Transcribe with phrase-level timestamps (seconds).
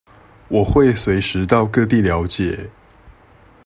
[0.47, 2.71] 我會隨時到各地了解